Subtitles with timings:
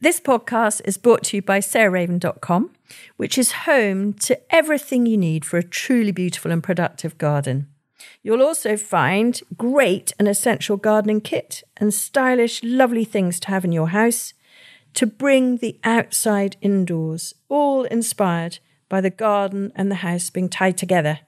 [0.00, 2.70] This podcast is brought to you by sarahraven.com,
[3.16, 7.66] which is home to everything you need for a truly beautiful and productive garden.
[8.22, 13.72] You'll also find great and essential gardening kit and stylish, lovely things to have in
[13.72, 14.34] your house
[14.94, 20.78] to bring the outside indoors, all inspired by the garden and the house being tied
[20.78, 21.18] together.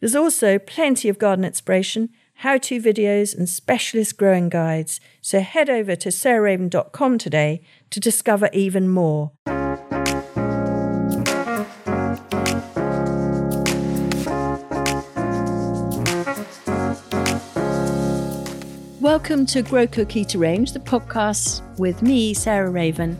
[0.00, 4.98] There's also plenty of garden inspiration, how to videos, and specialist growing guides.
[5.20, 7.62] So head over to sarahraven.com today
[7.94, 9.30] to discover even more.
[19.00, 23.16] Welcome to Grow Cook Eat Arrange, the podcast with me, Sarah Raven,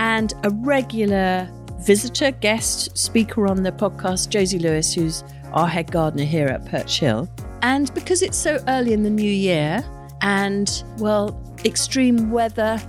[0.00, 1.48] and a regular
[1.82, 5.22] visitor, guest, speaker on the podcast, Josie Lewis, who's
[5.52, 7.30] our head gardener here at Perch Hill.
[7.62, 9.84] And because it's so early in the new year,
[10.22, 12.82] and well, extreme weather,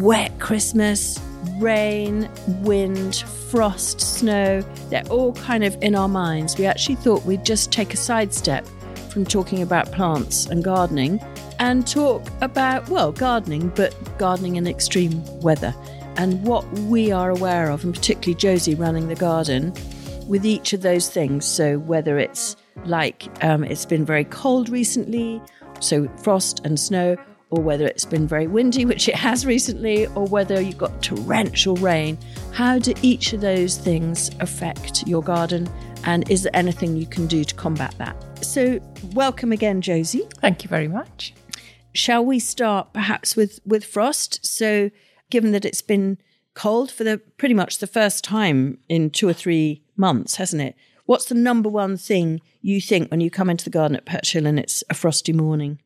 [0.00, 1.18] wet Christmas,
[1.58, 2.28] rain,
[2.62, 3.16] wind,
[3.50, 6.58] frost, snow, they're all kind of in our minds.
[6.58, 8.66] We actually thought we'd just take a sidestep
[9.10, 11.20] from talking about plants and gardening
[11.58, 15.74] and talk about, well, gardening, but gardening in extreme weather
[16.16, 19.72] and what we are aware of, and particularly Josie running the garden
[20.26, 21.44] with each of those things.
[21.44, 25.40] So, whether it's like um, it's been very cold recently,
[25.80, 27.16] so frost and snow,
[27.54, 31.76] or whether it's been very windy, which it has recently, or whether you've got torrential
[31.76, 32.18] rain,
[32.52, 35.68] how do each of those things affect your garden?
[36.04, 38.44] And is there anything you can do to combat that?
[38.44, 38.78] So,
[39.14, 40.28] welcome again, Josie.
[40.40, 41.32] Thank you very much
[41.94, 44.44] shall we start perhaps with with frost?
[44.44, 44.90] So,
[45.30, 46.18] given that it's been
[46.54, 50.74] cold for the pretty much the first time in two or three months, hasn't it?
[51.06, 54.32] What's the number one thing you think when you come into the garden at Perch
[54.32, 55.80] Hill and it's a frosty morning?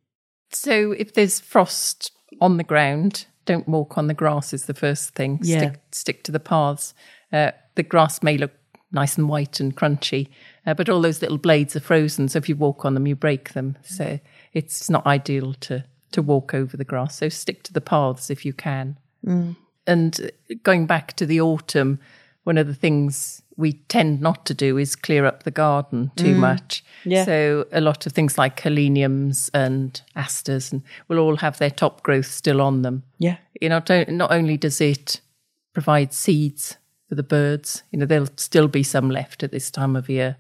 [0.51, 5.15] So, if there's frost on the ground, don't walk on the grass is the first
[5.15, 5.41] thing.
[5.43, 5.59] Yeah.
[5.59, 6.95] Stick, stick to the paths.
[7.33, 8.53] Uh, the grass may look
[8.93, 10.29] nice and white and crunchy,
[10.67, 12.29] uh, but all those little blades are frozen.
[12.29, 13.77] So if you walk on them, you break them.
[13.83, 14.21] So
[14.53, 17.17] it's not ideal to to walk over the grass.
[17.17, 18.99] So stick to the paths if you can.
[19.27, 19.57] Mm.
[19.87, 20.31] And
[20.63, 21.99] going back to the autumn,
[22.45, 26.35] one of the things we tend not to do is clear up the garden too
[26.35, 26.39] Mm.
[26.39, 26.85] much.
[27.05, 27.25] Yeah.
[27.25, 32.03] So a lot of things like heleniums and asters and will all have their top
[32.03, 33.03] growth still on them.
[33.19, 33.37] Yeah.
[33.61, 35.21] You know, not only does it
[35.75, 36.77] provide seeds
[37.09, 40.37] for the birds, you know, there'll still be some left at this time of year.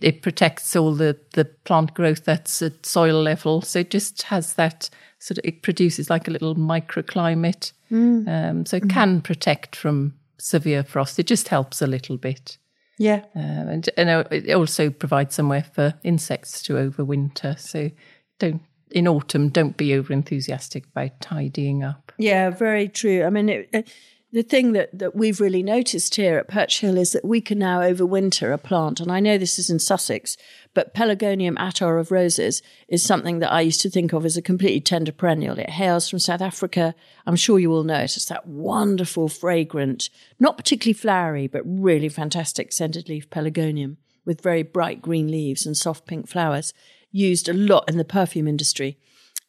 [0.00, 3.62] It protects all the, the plant growth that's at soil level.
[3.62, 7.72] So it just has that sort of, it produces like a little microclimate.
[7.90, 11.18] Um, so it can protect from severe frost.
[11.18, 12.58] It just helps a little bit.
[12.98, 13.24] Yeah.
[13.34, 17.58] Um, and, and it also provides somewhere for insects to overwinter.
[17.58, 17.90] So
[18.38, 22.12] don't, in autumn, don't be over enthusiastic about tidying up.
[22.18, 23.24] Yeah, very true.
[23.24, 23.82] I mean, it, uh,
[24.32, 27.58] the thing that, that we've really noticed here at Perch Hill is that we can
[27.58, 29.00] now overwinter a plant.
[29.00, 30.36] And I know this is in Sussex,
[30.78, 34.40] but Pelargonium attar of roses is something that I used to think of as a
[34.40, 35.58] completely tender perennial.
[35.58, 36.94] It hails from South Africa.
[37.26, 38.16] I'm sure you all know it.
[38.16, 40.08] It's that wonderful, fragrant,
[40.38, 45.76] not particularly flowery, but really fantastic scented leaf pelargonium with very bright green leaves and
[45.76, 46.72] soft pink flowers,
[47.10, 48.98] used a lot in the perfume industry.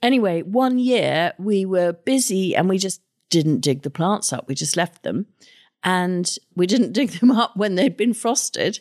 [0.01, 4.47] Anyway, one year we were busy and we just didn't dig the plants up.
[4.47, 5.27] We just left them.
[5.83, 8.79] And we didn't dig them up when they'd been frosted.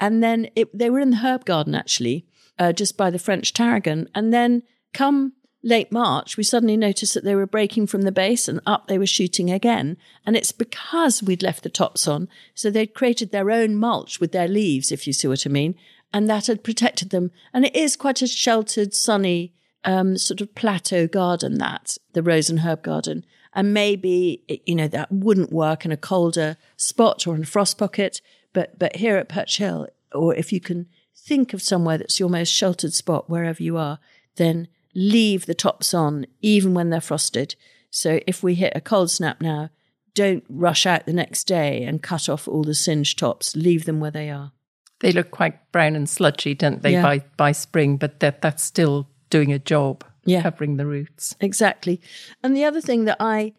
[0.00, 2.26] And then it, they were in the herb garden, actually,
[2.58, 4.08] uh, just by the French tarragon.
[4.14, 5.32] And then come
[5.62, 8.98] late March, we suddenly noticed that they were breaking from the base and up they
[8.98, 9.96] were shooting again.
[10.24, 12.28] And it's because we'd left the tops on.
[12.54, 15.74] So they'd created their own mulch with their leaves, if you see what I mean.
[16.12, 17.30] And that had protected them.
[17.52, 19.54] And it is quite a sheltered, sunny,
[19.84, 23.24] um, sort of plateau garden, that, the rose and herb garden.
[23.52, 27.78] And maybe, you know, that wouldn't work in a colder spot or in a frost
[27.78, 28.20] pocket.
[28.52, 30.86] But, but here at Perch Hill, or if you can
[31.16, 33.98] think of somewhere that's your most sheltered spot, wherever you are,
[34.36, 37.54] then leave the tops on, even when they're frosted.
[37.90, 39.70] So if we hit a cold snap now,
[40.14, 43.54] don't rush out the next day and cut off all the singed tops.
[43.54, 44.52] Leave them where they are.
[45.00, 47.02] They look quite brown and sludgy, don't they, Yeah.
[47.02, 47.98] by, by spring?
[47.98, 50.42] But that, that's still doing a job, Yeah.
[50.42, 51.36] covering the roots.
[51.40, 52.00] Exactly.
[52.42, 53.52] And the other thing that I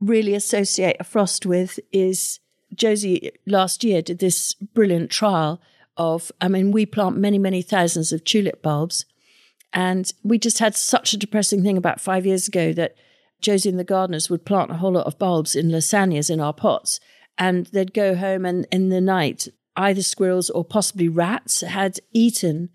[0.00, 2.40] really associate a frost with is
[2.74, 5.60] Josie last year did this brilliant trial
[5.96, 9.04] of, I mean, we plant many, many thousands of tulip bulbs.
[9.72, 12.94] And we just had such a depressing thing about five years ago that
[13.40, 16.52] Josie and the gardeners would plant a whole lot of bulbs in lasagnas in our
[16.52, 17.00] pots.
[17.36, 22.70] And they'd go home and in the night, either squirrels or possibly rats had eaten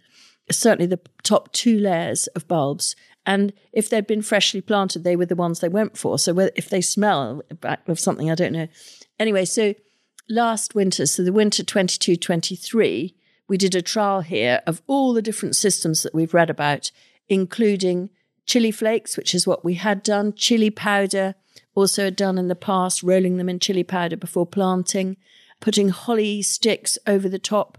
[0.52, 2.96] certainly the top two layers of bulbs
[3.26, 6.20] And if they'd been freshly planted, they were the ones they went for.
[6.20, 7.42] So if they smell
[7.88, 8.68] of something, I don't know.
[9.20, 9.74] Anyway, so
[10.30, 13.16] last winter, so the winter 22 23,
[13.48, 16.92] we did a trial here of all the different systems that we've read about,
[17.28, 18.10] including
[18.46, 21.36] chili flakes, which is what we had done, chili powder,
[21.76, 25.18] also had done in the past, rolling them in chili powder before planting,
[25.60, 27.78] putting holly sticks over the top,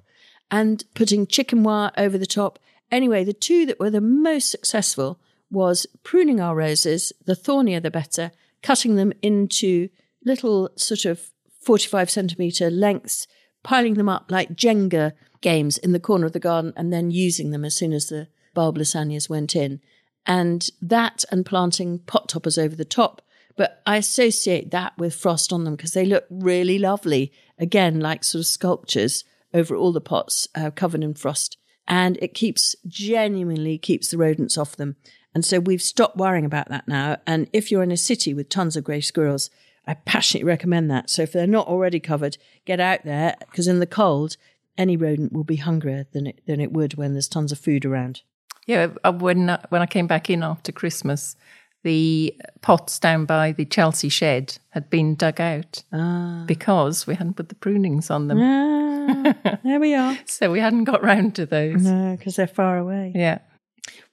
[0.51, 2.59] and putting chicken wire over the top.
[2.91, 5.19] Anyway, the two that were the most successful
[5.51, 8.33] was pruning our roses, the thornier the better,
[8.63, 9.89] cutting them into
[10.25, 11.31] little sort of
[11.61, 13.27] 45 centimetre lengths,
[13.63, 17.51] piling them up like Jenga games in the corner of the garden, and then using
[17.51, 19.81] them as soon as the bulb lasagnas went in.
[20.27, 23.21] And that and planting pot toppers over the top.
[23.57, 27.33] But I associate that with frost on them because they look really lovely.
[27.59, 31.57] Again, like sort of sculptures over all the pots uh, covered in frost.
[31.87, 34.97] And it keeps, genuinely keeps the rodents off them.
[35.35, 37.19] And so we've stopped worrying about that now.
[37.27, 39.51] And if you're in a city with tons of grey squirrels,
[39.87, 41.11] I passionately recommend that.
[41.11, 44.37] So if they're not already covered, get out there because in the cold,
[44.79, 47.85] any rodent will be hungrier than it, than it would when there's tons of food
[47.85, 48.23] around.
[48.67, 51.37] Yeah, uh, when uh, when I came back in after Christmas,
[51.83, 56.45] the pots down by the Chelsea shed had been dug out ah.
[56.47, 58.41] because we hadn't put the prunings on them.
[58.41, 60.17] Ah, there we are.
[60.27, 61.83] so we hadn't got round to those.
[61.83, 63.13] No, because they're far away.
[63.15, 63.39] Yeah.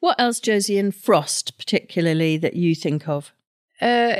[0.02, 3.34] What else, Josie, in frost particularly that you think of?
[3.80, 4.18] Uh,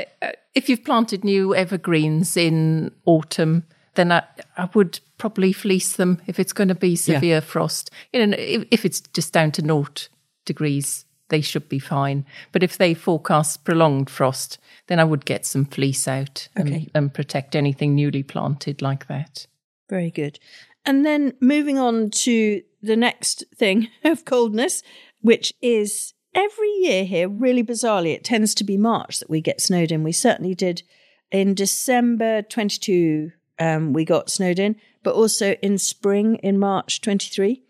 [0.54, 3.64] if you've planted new evergreens in autumn,
[3.94, 4.22] then I,
[4.56, 7.40] I would probably fleece them if it's going to be severe yeah.
[7.40, 7.90] frost.
[8.12, 10.08] You know, if, if it's just down to naught
[10.44, 12.26] degrees, they should be fine.
[12.52, 16.74] But if they forecast prolonged frost, then I would get some fleece out okay.
[16.74, 19.46] and, and protect anything newly planted like that.
[19.88, 20.38] Very good.
[20.84, 24.82] And then moving on to the next thing of coldness,
[25.20, 29.60] which is every year here, really bizarrely, it tends to be March that we get
[29.60, 30.02] snowed in.
[30.02, 30.82] We certainly did
[31.30, 37.62] in December 22, um, we got snowed in, but also in spring in March 23.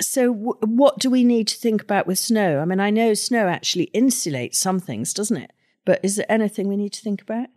[0.00, 2.60] So, w- what do we need to think about with snow?
[2.60, 5.52] I mean, I know snow actually insulates some things, doesn't it?
[5.84, 7.48] But is there anything we need to think about?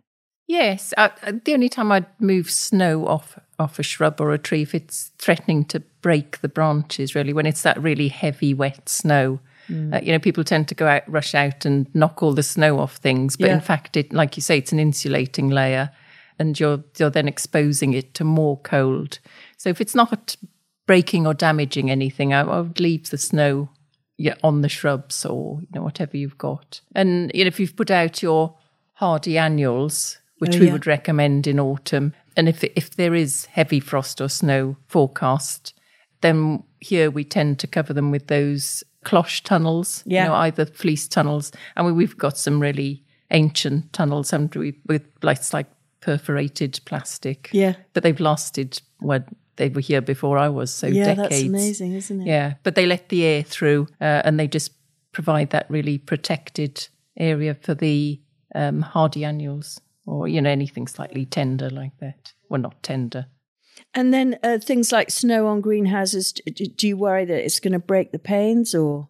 [0.46, 1.08] Yes, uh,
[1.44, 5.12] the only time I'd move snow off off a shrub or a tree if it's
[5.18, 9.40] threatening to break the branches, really, when it's that really heavy, wet snow.
[9.68, 9.94] Mm.
[9.94, 12.78] Uh, you know, people tend to go out, rush out, and knock all the snow
[12.78, 13.36] off things.
[13.36, 13.54] But yeah.
[13.54, 15.90] in fact, it, like you say, it's an insulating layer,
[16.38, 19.18] and you're you're then exposing it to more cold.
[19.56, 20.36] So if it's not
[20.86, 23.70] breaking or damaging anything, I, I would leave the snow
[24.16, 26.80] yeah, on the shrubs or you know whatever you've got.
[26.94, 28.56] And you know, if you've put out your
[28.94, 33.80] hardy annuals, which oh, we would recommend in autumn, and if if there is heavy
[33.80, 35.74] frost or snow forecast,
[36.20, 40.24] then here we tend to cover them with those cloche tunnels, yeah.
[40.24, 41.52] you know, either fleece tunnels.
[41.76, 45.66] I mean, we've got some really ancient tunnels, haven't we, with lights like
[46.00, 47.50] perforated plastic.
[47.52, 47.74] Yeah.
[47.92, 49.24] But they've lasted, well,
[49.56, 51.28] they were here before I was, so yeah, decades.
[51.30, 52.26] that's amazing, isn't it?
[52.26, 54.72] Yeah, but they let the air through uh, and they just
[55.12, 58.20] provide that really protected area for the
[58.54, 62.32] um, hardy annuals or, you know, anything slightly tender like that.
[62.48, 63.26] Well, not tender.
[63.94, 67.78] And then uh, things like snow on greenhouses, do you worry that it's going to
[67.78, 69.08] break the panes or?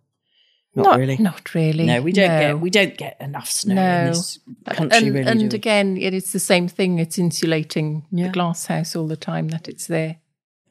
[0.77, 1.17] Not, not, really.
[1.17, 1.87] Not really.
[1.87, 2.41] No, we don't no.
[2.41, 3.99] get we don't get enough snow no.
[3.99, 4.99] in this country.
[4.99, 6.99] And, really, and again, it's the same thing.
[6.99, 8.27] It's insulating yeah.
[8.27, 10.17] the glass house all the time that it's there.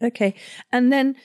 [0.01, 0.35] Okay,
[0.73, 1.15] and then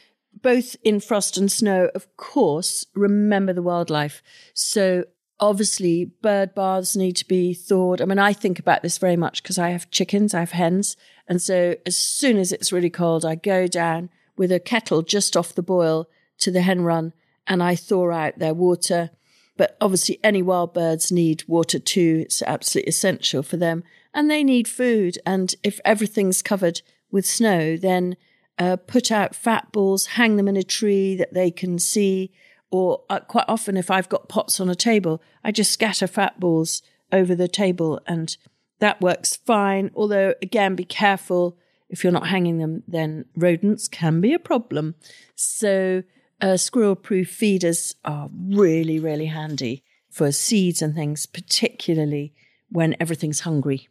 [0.43, 4.23] both in frost and snow, of course, remember the wildlife.
[4.55, 5.05] So
[5.41, 8.01] obviously, bird baths need to be thawed.
[8.01, 10.97] I mean, I think about this very much because I have chickens, I have hens,
[11.29, 15.37] and so as soon as it's really cold, I go down with a kettle just
[15.37, 16.09] off the boil
[16.39, 17.13] to the hen run
[17.47, 19.11] and I thaw out their water.
[19.57, 22.23] But obviously, any wild birds need water too.
[22.25, 23.83] It's absolutely essential for them.
[24.15, 25.19] And they need food.
[25.27, 26.81] And if everything's covered
[27.11, 28.17] with snow, then
[28.59, 32.33] uh, put out fat balls, hang them in a tree that they can see.
[32.71, 36.39] Or uh, quite often, if I've got pots on a table, I just scatter fat
[36.39, 36.83] balls
[37.13, 38.37] over the table and
[38.81, 39.91] that works fine.
[39.95, 41.57] Although, again, be careful.
[41.89, 44.95] If you're not hanging them, then rodents can be a problem.
[45.35, 46.03] So,
[46.41, 52.35] uh, squirrel proof feeders are really, really handy for seeds and things, particularly
[52.69, 53.89] when everything's hungry.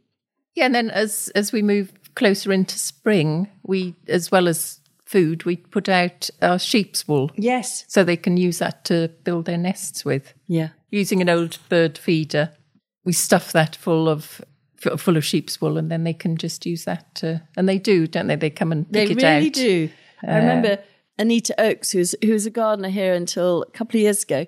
[0.56, 5.46] Yeah, and then as as we move closer into spring, we as well as food,
[5.46, 7.32] we put out our sheep's wool.
[7.36, 7.86] Yes.
[7.88, 10.34] So they can use that to build their nests with.
[10.48, 10.70] Yeah.
[10.90, 12.52] Using an old bird feeder,
[13.06, 14.42] we stuff that full of
[14.78, 17.14] full of sheep's wool, and then they can just use that.
[17.16, 18.36] To, and they do, don't they?
[18.36, 19.40] They come and pick they it really out.
[19.42, 19.90] They do.
[20.26, 20.80] Uh, I remember
[21.18, 24.46] Anita Oakes, who's who was a gardener here until a couple of years ago,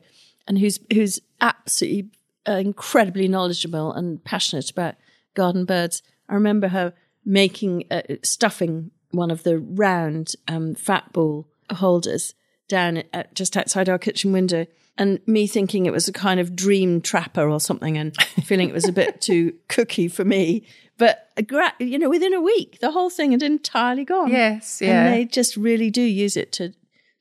[0.47, 2.11] and who's whose absolutely
[2.47, 4.95] uh, incredibly knowledgeable and passionate about
[5.33, 6.01] garden birds.
[6.27, 6.93] I remember her
[7.25, 12.35] making uh, stuffing one of the round um, fat ball holders
[12.67, 14.65] down at, just outside our kitchen window
[14.99, 18.73] and me thinking it was a kind of dream trapper or something and feeling it
[18.73, 20.67] was a bit too cookie for me.
[20.97, 24.29] But uh, you know within a week the whole thing had entirely gone.
[24.29, 25.05] Yes yeah.
[25.05, 26.73] and they just really do use it to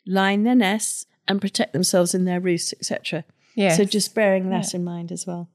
[0.07, 4.73] line their nests and protect themselves in their roosts etc yeah so just bearing that
[4.73, 4.79] yeah.
[4.79, 5.49] in mind as well.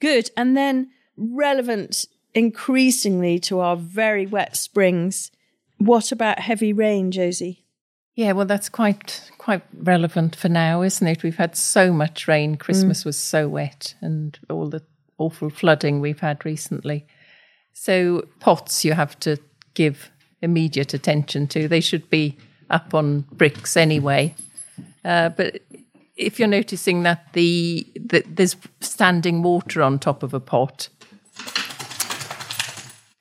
[0.00, 0.30] Good.
[0.36, 5.30] And then relevant increasingly to our very wet springs.
[5.78, 7.61] What about heavy rain josie
[8.14, 11.22] yeah, well, that's quite quite relevant for now, isn't it?
[11.22, 12.56] We've had so much rain.
[12.56, 13.06] Christmas mm.
[13.06, 14.82] was so wet, and all the
[15.18, 17.06] awful flooding we've had recently.
[17.72, 19.38] So pots you have to
[19.74, 20.10] give
[20.42, 21.68] immediate attention to.
[21.68, 22.36] They should be
[22.68, 24.34] up on bricks anyway.
[25.04, 25.60] Uh, but
[26.16, 30.88] if you're noticing that the that there's standing water on top of a pot,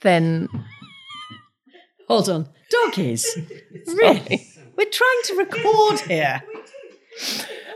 [0.02, 0.50] then
[2.08, 3.38] hold on, doggies,
[3.88, 4.51] really.
[4.82, 6.42] We're trying to record here.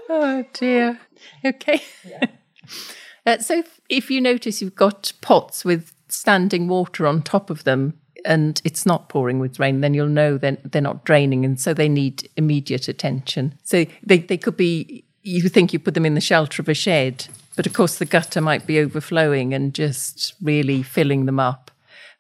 [0.10, 1.00] oh dear.
[1.46, 1.84] Okay.
[2.04, 2.26] Yeah.
[3.28, 7.64] uh, so if, if you notice you've got pots with standing water on top of
[7.64, 7.94] them
[8.26, 11.76] and it's not pouring with rain, then you'll know then they're not draining and so
[11.76, 13.54] they need immediate attention.
[13.64, 16.74] So they, they could be you think you put them in the shelter of a
[16.74, 21.70] shed, but of course the gutter might be overflowing and just really filling them up.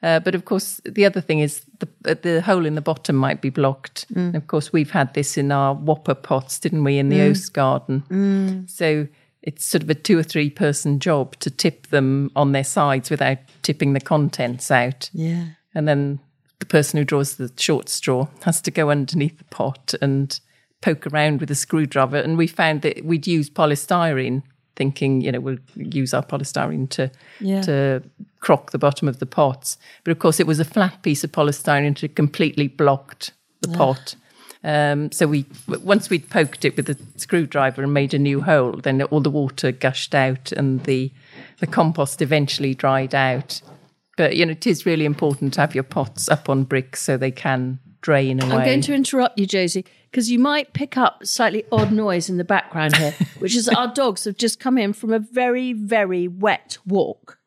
[0.03, 3.41] Uh, but of course, the other thing is the the hole in the bottom might
[3.41, 4.11] be blocked.
[4.13, 4.35] Mm.
[4.35, 7.29] Of course, we've had this in our whopper pots, didn't we, in the mm.
[7.29, 8.03] Oast garden?
[8.09, 8.69] Mm.
[8.69, 9.07] So
[9.41, 13.09] it's sort of a two or three person job to tip them on their sides
[13.09, 15.09] without tipping the contents out.
[15.13, 15.45] Yeah.
[15.73, 16.19] And then
[16.59, 20.39] the person who draws the short straw has to go underneath the pot and
[20.81, 22.17] poke around with a screwdriver.
[22.17, 24.43] And we found that we'd use polystyrene
[24.75, 27.61] thinking, you know, we'll use our polystyrene to yeah.
[27.61, 28.03] to
[28.39, 29.77] crock the bottom of the pots.
[30.03, 33.77] But of course, it was a flat piece of polystyrene that completely blocked the yeah.
[33.77, 34.15] pot.
[34.63, 38.73] Um, so we once we'd poked it with a screwdriver and made a new hole,
[38.73, 41.11] then all the water gushed out and the
[41.59, 43.61] the compost eventually dried out.
[44.17, 47.15] But you know, it is really important to have your pots up on bricks so
[47.15, 48.51] they can drain away.
[48.51, 49.85] I'm going to interrupt you, Josie
[50.15, 53.93] because you might pick up slightly odd noise in the background here, which is our
[53.93, 57.37] dogs have just come in from a very, very wet walk.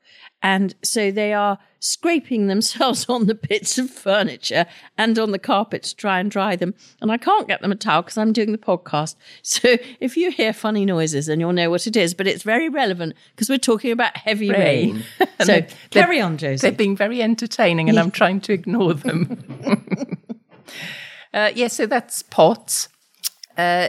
[0.43, 4.67] And so they are scraping themselves on the bits of furniture
[4.99, 6.75] and on the carpet to try and dry them.
[7.01, 9.17] And I can't get them a towel because I'm doing the podcast.
[9.43, 12.13] So if you hear funny noises, then you'll know what it is.
[12.13, 15.05] But it's very relevant because we're talking about heavy rain.
[15.19, 15.29] rain.
[15.41, 16.69] so carry on, Josie.
[16.69, 20.18] They're being very entertaining and I'm trying to ignore them.
[21.35, 22.89] Uh, yes, yeah, so that's pots.
[23.57, 23.89] Uh,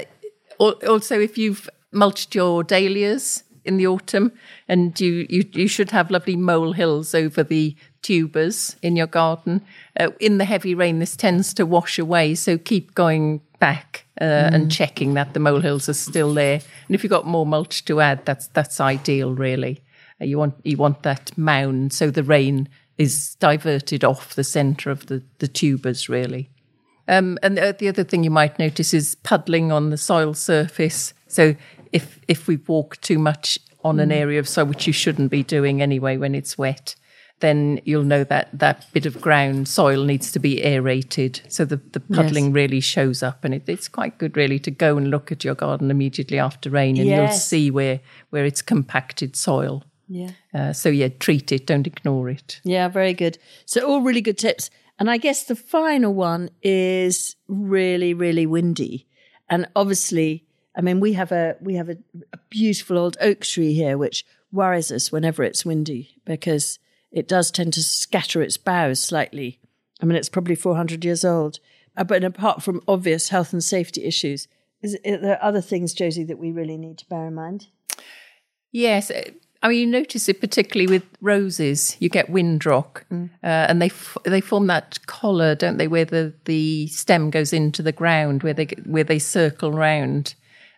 [0.59, 4.31] also, if you've mulched your dahlias in the autumn,
[4.67, 9.61] and you, you, you should have lovely mole hills over the tubers in your garden.
[9.99, 14.23] Uh, in the heavy rain, this tends to wash away, so keep going back uh,
[14.23, 14.53] mm.
[14.53, 16.61] and checking that the mole hills are still there.
[16.87, 19.81] And if you've got more mulch to add, that's that's ideal, really.
[20.19, 22.67] Uh, you want you want that mound so the rain
[22.97, 26.49] is diverted off the centre of the, the tubers, really.
[27.09, 31.13] Um, and the other thing you might notice is puddling on the soil surface.
[31.27, 31.55] So
[31.91, 34.03] if if we walk too much on mm.
[34.03, 36.95] an area of soil, which you shouldn't be doing anyway when it's wet,
[37.39, 41.41] then you'll know that that bit of ground soil needs to be aerated.
[41.47, 42.53] So the, the puddling yes.
[42.53, 45.55] really shows up, and it, it's quite good really to go and look at your
[45.55, 47.17] garden immediately after rain, and yes.
[47.17, 49.83] you'll see where where it's compacted soil.
[50.09, 50.31] Yeah.
[50.53, 51.67] Uh, so yeah, treat it.
[51.67, 52.59] Don't ignore it.
[52.63, 53.37] Yeah, very good.
[53.65, 54.69] So all really good tips.
[54.97, 59.07] And I guess the final one is really, really windy.
[59.47, 61.97] And obviously, I mean, we have a we have a,
[62.33, 66.79] a, beautiful old oak tree here, which worries us whenever it's windy because
[67.11, 69.59] it does tend to scatter its boughs slightly.
[70.01, 71.59] I mean, it's probably 400 years old.
[71.95, 74.47] Uh, but apart from obvious health and safety issues,
[74.81, 77.67] is, are there other things, Josie, that we really need to bear in mind?
[78.71, 79.11] Yes,
[79.61, 81.97] I mean, you notice it particularly with roses.
[81.99, 83.29] You get windrock, mm.
[83.43, 85.87] uh, and they f- they form that collar, don't they?
[85.87, 90.35] Where the, the stem goes into the ground, where they where they circle round.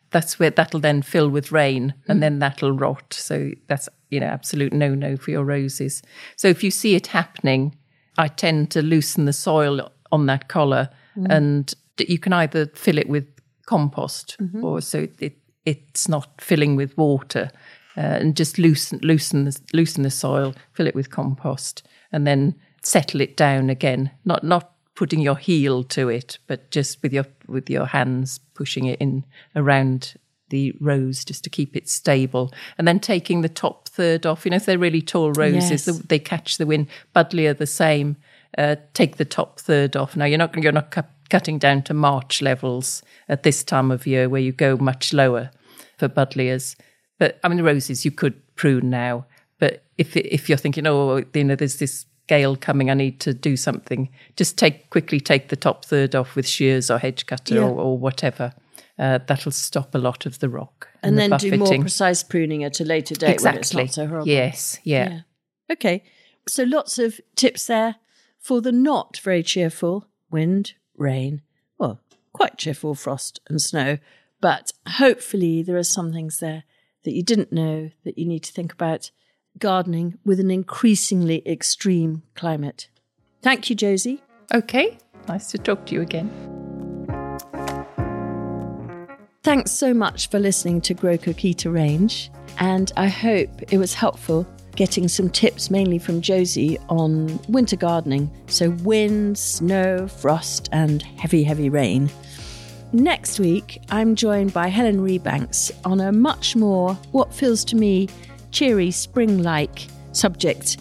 [0.10, 2.22] That's where that'll then fill with rain, and mm.
[2.22, 3.14] then that'll rot.
[3.14, 6.02] So that's you know absolute no no for your roses.
[6.36, 7.76] So if you see it happening,
[8.18, 11.28] I tend to loosen the soil on that collar, mm.
[11.30, 13.28] and you can either fill it with
[13.68, 14.66] compost, mm-hmm.
[14.66, 17.52] or so it it's not filling with water
[17.98, 22.56] uh, and just loosen loosen the, loosen the soil, fill it with compost, and then
[22.84, 24.12] settle it down again.
[24.26, 28.86] Not not putting your heel to it, but just with your with your hands pushing
[28.86, 30.14] it in around
[30.50, 32.52] the rose just to keep it stable.
[32.78, 34.44] And then taking the top third off.
[34.46, 36.00] You know, if they're really tall roses, Yes.
[36.00, 36.88] they catch the wind.
[37.16, 38.18] Buddleia are the same.
[38.58, 40.16] Uh, take the top third off.
[40.18, 44.06] Now you're not you're not cu- cutting down to March levels at this time of
[44.06, 45.52] year where you go much lower
[45.98, 46.76] for Buddleias.
[47.22, 49.28] But I mean, the roses you could prune now.
[49.60, 53.32] But if if you're thinking, oh, you know, there's this gale coming, I need to
[53.32, 54.10] do something.
[54.36, 57.62] Just take quickly take the top third off with shears or hedge cutter Yeah.
[57.62, 58.54] or, or whatever.
[58.98, 62.64] Uh, that'll stop a lot of the rock And, the then do more precise pruning
[62.64, 63.84] at a later date when it's exactly.
[63.84, 64.28] not so horrible.
[64.28, 65.10] Yes, yeah.
[65.10, 65.20] Yeah.
[65.74, 66.04] Okay.
[66.50, 67.98] So lots of tips there
[68.40, 71.44] for the not very cheerful wind, rain,
[71.78, 72.00] well,
[72.34, 74.00] quite cheerful frost and snow.
[74.40, 76.64] But hopefully there are some things there
[77.04, 79.12] that you didn't know that you need to think about
[79.58, 82.90] gardening with an increasingly extreme climate.
[83.42, 84.24] Thank you, Josie.
[84.54, 86.30] Okay, nice to talk to you again.
[89.44, 93.94] Thanks so much for listening to Grow Cook Eat Arrange, and I hope it was
[93.94, 98.32] helpful getting some tips mainly from Josie on winter gardening.
[98.48, 102.10] So, wind, snow, frost, and heavy, heavy rain.
[102.94, 108.10] Next week, I'm joined by Helen Rebanks on a much more, what feels to me,
[108.52, 110.78] cheery, spring like subject.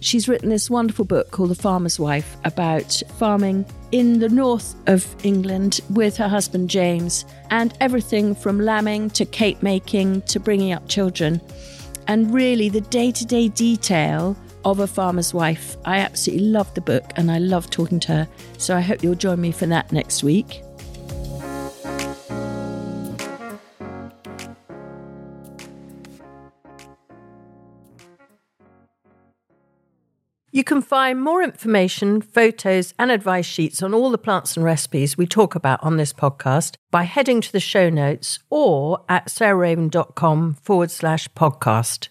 [0.00, 5.06] She's written this wonderful book called The Farmer's Wife about farming in the north of
[5.24, 10.88] England with her husband James and everything from lambing to cake making to bringing up
[10.88, 11.40] children.
[12.08, 15.76] And really, the day to day detail of a farmer's wife.
[15.84, 18.28] I absolutely love the book and I love talking to her.
[18.58, 20.62] So I hope you'll join me for that next week.
[30.62, 35.18] You can find more information, photos, and advice sheets on all the plants and recipes
[35.18, 40.54] we talk about on this podcast by heading to the show notes or at sarahraven.com
[40.62, 42.10] forward slash podcast.